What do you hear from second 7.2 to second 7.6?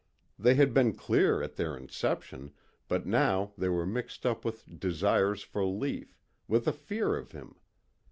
him.